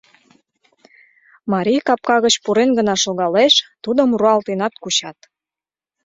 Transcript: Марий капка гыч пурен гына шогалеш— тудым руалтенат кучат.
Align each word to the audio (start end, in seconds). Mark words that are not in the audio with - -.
Марий 1.51 1.81
капка 1.87 2.17
гыч 2.25 2.35
пурен 2.43 2.69
гына 2.77 2.95
шогалеш— 3.03 3.53
тудым 3.83 4.09
руалтенат 4.19 4.73
кучат. 4.83 5.17